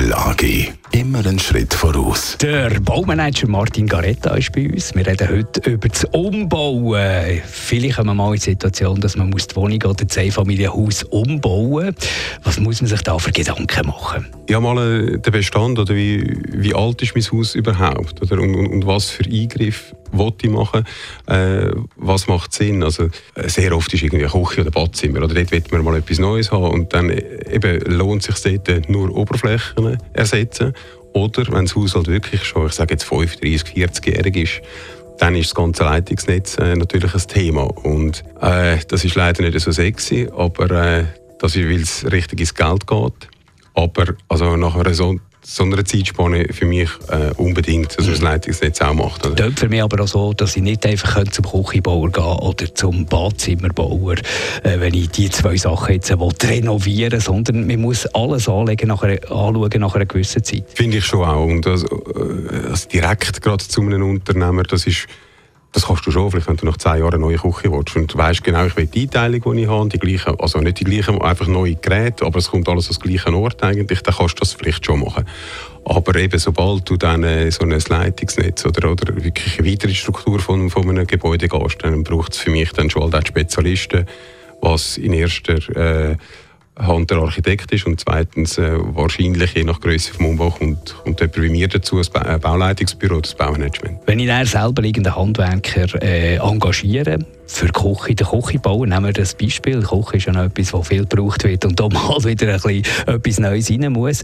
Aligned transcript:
Göbel 0.00 0.14
AG. 0.14 0.72
Immer 0.92 1.18
einen 1.18 1.38
Schritt 1.38 1.74
voraus. 1.74 2.38
Der 2.40 2.70
Baumanager 2.80 3.46
Martin 3.48 3.86
Garetta 3.86 4.34
ist 4.34 4.50
bei 4.52 4.66
uns. 4.66 4.94
Wir 4.94 5.06
reden 5.06 5.28
heute 5.28 5.70
über 5.70 5.88
das 5.88 6.04
Umbauen. 6.04 7.42
Vielleicht 7.46 7.96
kommen 7.96 8.08
wir 8.08 8.14
mal 8.14 8.28
in 8.28 8.36
die 8.36 8.40
Situation, 8.40 8.98
dass 9.02 9.16
man 9.16 9.30
die 9.30 9.56
Wohnung 9.56 9.82
oder 9.82 10.06
das 10.06 10.16
Einfamilienhaus 10.16 11.02
umbauen 11.02 11.86
muss. 11.86 12.08
Was 12.44 12.58
muss 12.58 12.80
man 12.80 12.88
sich 12.88 13.02
da 13.02 13.18
für 13.18 13.30
Gedanken 13.30 13.88
machen? 13.88 14.26
Ja, 14.48 14.58
mal 14.58 14.78
äh, 14.78 15.18
den 15.18 15.32
Bestand 15.32 15.78
oder 15.78 15.94
wie, 15.94 16.34
wie 16.48 16.74
alt 16.74 17.02
ist 17.02 17.14
mein 17.14 17.24
Haus 17.30 17.54
überhaupt 17.54 18.22
oder 18.22 18.40
und, 18.40 18.54
und, 18.54 18.68
und 18.68 18.86
was 18.86 19.10
für 19.10 19.24
Eingriff 19.24 19.94
wollte 20.12 20.46
ich 20.46 20.52
machen, 20.52 20.84
äh, 21.26 21.70
was 21.96 22.26
macht 22.26 22.52
Sinn. 22.52 22.82
Also 22.82 23.08
äh, 23.34 23.48
sehr 23.48 23.76
oft 23.76 23.92
ist 23.92 24.02
irgendwie 24.02 24.24
eine 24.24 24.32
Küche 24.32 24.62
oder 24.62 24.70
Badzimmer 24.70 25.22
oder 25.22 25.34
dort 25.34 25.50
will 25.50 25.62
man 25.70 25.84
mal 25.84 25.96
etwas 25.96 26.18
Neues 26.18 26.50
haben 26.52 26.64
und 26.64 26.92
dann 26.92 27.10
äh, 27.10 27.54
eben 27.54 27.80
lohnt 27.92 28.28
es 28.28 28.42
sich 28.42 28.58
dort 28.60 28.88
nur 28.88 29.14
Oberflächen 29.14 29.98
ersetzen 30.12 30.74
oder 31.12 31.44
wenn 31.52 31.64
das 31.64 31.74
Haus 31.74 31.94
halt 31.94 32.08
wirklich 32.08 32.44
schon, 32.44 32.66
ich 32.66 32.72
sage 32.72 32.94
jetzt 32.94 33.04
35, 33.04 33.74
40-jährig 33.74 34.36
ist, 34.36 34.62
dann 35.18 35.34
ist 35.34 35.50
das 35.50 35.54
ganze 35.54 35.84
Leitungsnetz 35.84 36.56
äh, 36.58 36.76
natürlich 36.76 37.14
ein 37.14 37.26
Thema. 37.26 37.62
Und 37.62 38.24
äh, 38.40 38.78
das 38.88 39.04
ist 39.04 39.16
leider 39.16 39.42
nicht 39.42 39.58
so 39.60 39.70
sexy, 39.70 40.28
aber 40.34 40.70
äh, 40.70 41.04
das 41.38 41.56
ist, 41.56 41.68
weil 41.68 41.82
es 41.82 42.10
richtig 42.10 42.40
ins 42.40 42.54
Geld 42.54 42.86
geht. 42.86 43.28
Aber 43.74 44.14
also 44.28 44.56
nach 44.56 44.74
einer 44.74 44.94
so 45.42 45.64
einer 45.64 45.84
Zeitspanne 45.84 46.46
für 46.52 46.66
mich 46.66 46.90
äh, 47.08 47.32
unbedingt, 47.36 47.98
dass 47.98 48.06
das 48.06 48.20
Leitungsnetz 48.20 48.80
auch 48.80 48.94
macht. 48.94 49.26
Oder? 49.26 49.34
Das 49.34 49.54
für 49.58 49.68
mich 49.68 49.82
aber 49.82 50.02
auch 50.02 50.08
so, 50.08 50.32
dass 50.32 50.56
ich 50.56 50.62
nicht 50.62 50.84
einfach 50.86 51.24
zum 51.30 51.44
Küchenbauer 51.44 52.10
gehen 52.10 52.24
oder 52.24 52.74
zum 52.74 53.06
Badzimmerbauer, 53.06 54.16
äh, 54.62 54.80
wenn 54.80 54.94
ich 54.94 55.10
die 55.10 55.30
zwei 55.30 55.56
Sachen 55.56 55.94
jetzt 55.94 56.10
will, 56.10 56.30
renovieren 56.42 57.20
sondern 57.20 57.66
man 57.66 57.80
muss 57.80 58.06
alles 58.06 58.48
anlegen 58.48 58.88
nach 58.88 59.02
einer, 59.02 59.14
anschauen 59.30 59.80
nach 59.80 59.94
einer 59.94 60.06
gewissen 60.06 60.44
Zeit. 60.44 60.64
Finde 60.74 60.98
ich 60.98 61.06
schon 61.06 61.24
auch. 61.24 61.46
Und 61.46 61.64
das, 61.66 61.84
äh, 61.84 62.68
also 62.68 62.88
direkt 62.88 63.40
gerade 63.42 63.66
zu 63.66 63.80
einem 63.80 64.08
Unternehmer, 64.08 64.62
das 64.62 64.86
ist 64.86 65.06
das 65.72 65.86
kannst 65.86 66.04
du 66.04 66.10
schon, 66.10 66.30
vielleicht 66.30 66.48
wenn 66.48 66.56
du 66.56 66.66
nach 66.66 66.78
zehn 66.78 66.98
Jahren 66.98 67.14
eine 67.14 67.18
neue 67.18 67.36
Küche 67.36 67.70
willst. 67.70 67.94
Und 67.94 68.12
du 68.12 68.18
weißt 68.18 68.42
genau, 68.42 68.66
ich 68.66 68.76
will 68.76 68.86
die 68.86 69.02
Einteilung, 69.02 69.56
die 69.56 69.62
ich 69.62 69.68
habe, 69.68 69.88
die 69.88 69.98
gleiche, 69.98 70.34
also 70.40 70.58
nicht 70.60 70.80
die 70.80 70.84
gleichen, 70.84 71.20
einfach 71.22 71.46
neue 71.46 71.76
Geräte, 71.76 72.24
aber 72.26 72.38
es 72.38 72.50
kommt 72.50 72.68
alles 72.68 72.90
aus 72.90 72.98
dem 72.98 73.10
gleichen 73.10 73.34
Ort 73.34 73.62
eigentlich, 73.62 74.02
dann 74.02 74.14
kannst 74.14 74.34
du 74.34 74.40
das 74.40 74.54
vielleicht 74.54 74.84
schon 74.84 75.00
machen. 75.00 75.24
Aber 75.84 76.16
eben, 76.16 76.38
sobald 76.38 76.88
du 76.90 76.96
dann 76.96 77.22
äh, 77.22 77.50
so 77.50 77.62
ein 77.62 77.70
Leitungsnetz 77.70 78.66
oder, 78.66 78.90
oder 78.90 79.14
wirklich 79.22 79.58
eine 79.58 79.70
weitere 79.70 79.94
Struktur 79.94 80.40
von, 80.40 80.70
von 80.70 80.88
einem 80.88 81.06
Gebäude 81.06 81.48
gehst, 81.48 81.78
dann 81.82 82.02
braucht 82.02 82.32
es 82.32 82.38
für 82.38 82.50
mich 82.50 82.72
dann 82.72 82.90
schon 82.90 83.02
all 83.02 83.20
die 83.20 83.28
Spezialisten, 83.28 84.06
was 84.60 84.98
in 84.98 85.12
erster 85.12 86.10
äh, 86.10 86.16
Hand 86.86 87.10
der 87.10 87.18
Architekt 87.18 87.72
ist 87.72 87.86
und 87.86 88.00
zweitens 88.00 88.58
äh, 88.58 88.72
wahrscheinlich 88.78 89.54
je 89.54 89.64
nach 89.64 89.80
Größe 89.80 90.12
vom 90.14 90.26
Umbau 90.26 90.50
kommt, 90.50 90.96
kommt 91.04 91.20
jemand 91.20 91.42
wie 91.42 91.48
mir 91.48 91.68
dazu, 91.68 91.98
das 91.98 92.10
ba 92.10 92.22
äh, 92.22 92.38
Bauleitungsbüro, 92.38 93.20
das 93.20 93.34
Baumanagement. 93.34 94.00
Wenn 94.06 94.18
ich 94.18 94.26
dann 94.26 94.46
selber 94.46 94.82
irgendeinen 94.82 95.16
Handwerker 95.16 96.02
äh, 96.02 96.36
engagiere, 96.36 97.18
für 97.50 97.66
die 97.66 97.72
Küche, 97.72 98.14
den 98.14 98.26
Küchenbau, 98.26 98.84
nehmen 98.84 99.06
wir 99.06 99.12
das 99.12 99.34
Beispiel, 99.34 99.80
die 99.80 99.86
Küche 99.86 100.16
ist 100.16 100.26
ja 100.26 100.32
noch 100.32 100.44
etwas, 100.44 100.70
das 100.70 100.88
viel 100.88 101.04
gebraucht 101.04 101.44
wird 101.44 101.64
und 101.64 101.78
da 101.78 101.88
mal 101.92 102.22
wieder 102.24 102.54
ein 102.54 102.60
bisschen 102.60 102.84
etwas 103.06 103.38
Neues 103.40 103.70
rein 103.70 103.92
muss, 103.92 104.22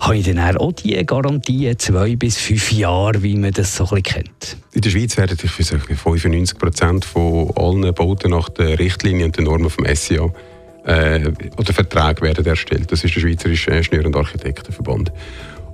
habe 0.00 0.16
ich 0.16 0.26
dann 0.26 0.56
auch 0.56 0.72
die 0.72 0.94
Garantie, 1.06 1.74
zwei 1.76 2.16
bis 2.16 2.38
fünf 2.38 2.72
Jahre, 2.72 3.22
wie 3.22 3.36
man 3.36 3.52
das 3.52 3.74
so 3.74 3.84
ein 3.84 4.02
bisschen 4.02 4.24
kennt? 4.24 4.56
In 4.72 4.82
der 4.82 4.90
Schweiz 4.90 5.16
werden 5.16 5.38
ich 5.42 5.50
für 5.50 5.64
95 5.64 6.58
Prozent 6.58 7.04
von 7.04 7.50
allen 7.56 7.94
Bauten 7.94 8.30
nach 8.30 8.50
den 8.50 8.74
Richtlinien 8.74 9.26
und 9.26 9.36
den 9.38 9.44
Normen 9.44 9.70
vom 9.70 9.86
SIA 9.94 10.30
äh, 10.86 11.32
oder 11.56 11.72
Verträge 11.72 12.22
werden 12.22 12.46
erstellt. 12.46 12.90
Das 12.90 13.04
ist 13.04 13.14
der 13.14 13.20
Schweizerische 13.20 13.70
Ingenieur- 13.72 14.06
und 14.06 14.16
Architektenverband. 14.16 15.12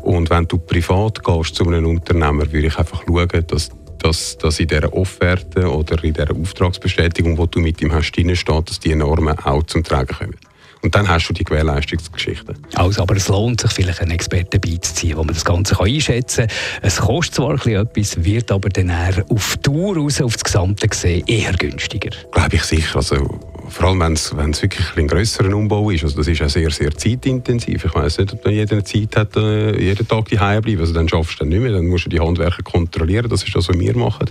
Und 0.03 0.31
wenn 0.31 0.47
du 0.49 0.59
privat 0.59 1.23
gehst 1.23 1.55
zu 1.55 1.67
einem 1.67 1.87
Unternehmer, 1.87 2.50
würde 2.53 2.67
ich 2.67 2.78
einfach 2.78 3.03
schauen, 3.06 3.47
dass, 3.47 3.71
dass, 3.99 4.37
dass 4.39 4.59
in 4.59 4.67
dieser 4.67 4.93
Offerte 4.93 5.71
oder 5.71 6.03
in 6.03 6.12
dieser 6.12 6.34
Auftragsbestätigung, 6.34 7.37
die 7.37 7.51
du 7.51 7.61
mit 7.61 7.81
ihm 7.81 7.93
hast, 7.93 8.06
steht, 8.06 8.49
dass 8.49 8.81
die 8.81 8.95
Normen 8.95 9.39
auch 9.39 9.62
zum 9.65 9.84
Tragen 9.84 10.17
kommen. 10.17 10.37
Und 10.83 10.97
dann 10.97 11.09
hast 11.09 11.28
du 11.28 11.33
die 11.33 11.45
Gewährleistungsgeschichte. 11.45 12.55
Also, 12.75 13.03
aber 13.03 13.15
es 13.15 13.28
lohnt 13.28 13.61
sich 13.61 13.71
vielleicht, 13.71 14.01
einen 14.01 14.11
Experten 14.11 14.61
beizuziehen, 14.61 15.17
wo 15.17 15.22
man 15.22 15.33
das 15.33 15.45
Ganze 15.45 15.77
kann 15.77 15.87
einschätzen 15.87 16.49
kann. 16.49 16.56
Es 16.83 16.97
kostet 16.97 17.37
zwar 17.37 17.67
etwas, 17.67 18.25
wird 18.25 18.51
aber 18.51 18.69
dann 18.69 18.91
auf 19.28 19.56
Tour 19.59 19.97
raus, 19.97 20.21
auf 20.21 20.33
das 20.33 20.43
Gesamte 20.43 20.89
gesehen, 20.89 21.25
eher 21.28 21.53
günstiger. 21.53 22.11
Glaube 22.33 22.56
ich 22.56 22.65
sicher. 22.65 22.97
Also, 22.97 23.39
vor 23.69 23.89
allem, 23.89 24.00
wenn 24.00 24.12
es, 24.12 24.62
wirklich 24.62 24.87
ein 24.97 25.06
grösserer 25.06 25.55
Umbau 25.55 25.91
ist. 25.91 26.05
Also 26.05 26.17
das 26.17 26.28
ist 26.28 26.43
auch 26.43 26.49
sehr, 26.49 26.71
sehr 26.71 26.91
zeitintensiv. 26.93 27.84
Ich 27.84 27.95
weiß 27.95 28.19
nicht, 28.19 28.33
ob 28.33 28.45
man 28.45 28.55
jeder 28.55 28.84
Zeit 28.84 29.17
hat, 29.17 29.37
äh, 29.37 29.81
jeden 29.81 30.06
Tag 30.06 30.28
daheim 30.28 30.62
bleiben. 30.62 30.81
Also 30.81 30.93
dann 30.93 31.09
schaffst 31.09 31.41
du 31.41 31.45
nicht 31.45 31.61
mehr. 31.61 31.72
Dann 31.72 31.87
musst 31.87 32.06
du 32.06 32.11
die 32.11 32.21
Handwerker 32.21 32.62
kontrollieren. 32.62 33.28
Das 33.28 33.43
ist 33.43 33.55
das, 33.55 33.69
was 33.69 33.78
wir 33.78 33.97
machen. 33.97 34.31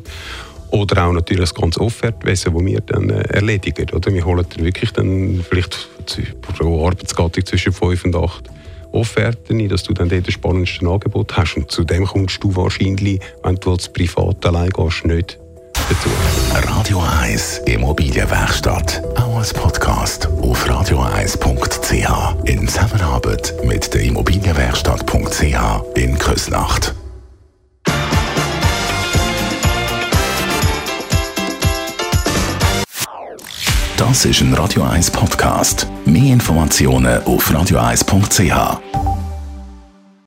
Oder 0.70 1.06
auch 1.06 1.12
natürlich 1.12 1.50
das 1.50 1.56
ganze 1.56 1.81
Offertwesen, 1.81 2.53
das 2.53 2.66
wir 2.66 2.81
dann 2.81 3.09
äh, 3.09 3.22
erledigen. 3.30 3.90
Oder? 3.94 4.14
Wir 4.14 4.25
holen 4.25 4.46
dann 4.56 4.66
wirklich 4.66 4.91
dann 4.91 5.44
vielleicht 5.47 5.90
pro 6.41 6.86
Arbeitsgattung 6.86 7.46
zwischen 7.46 7.74
5 7.74 8.06
und 8.06 8.16
8 8.16 8.50
Offerten 8.94 9.70
dass 9.70 9.84
du 9.84 9.94
dann 9.94 10.09
dort 10.09 10.28
das 10.28 10.34
spannendste 10.34 10.86
Angebot 10.86 11.38
hast. 11.38 11.56
Und 11.56 11.72
zu 11.72 11.84
dem 11.84 12.06
kommst 12.06 12.44
du 12.44 12.53
wahrscheinlich, 12.56 13.22
wenn 13.44 13.56
du 13.56 13.72
als 13.72 13.88
Privat 13.88 14.46
allein 14.46 14.70
gehst, 14.70 15.06
nicht 15.06 15.38
dazu. 15.91 16.09
Radio 16.68 17.03
1 17.22 17.62
Immobilienwerkstatt. 17.66 19.02
Auch 19.18 19.38
als 19.38 19.53
Podcast 19.53 20.28
auf 20.41 20.66
radio1.ch. 20.66 22.46
In 22.46 22.68
Zusammenarbeit 22.68 23.53
mit 23.63 23.94
der 23.94 24.02
Immobilienwerkstatt.ch 24.02 25.96
in 25.96 26.18
Küsnacht. 26.18 26.96
Das 33.97 34.25
ist 34.25 34.41
ein 34.41 34.53
Radio 34.53 34.84
1 34.84 35.12
Podcast. 35.12 35.88
Mehr 36.06 36.34
Informationen 36.34 37.23
auf 37.23 37.50
radio1.ch. 37.52 39.10